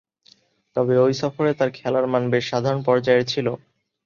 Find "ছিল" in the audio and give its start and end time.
3.27-3.47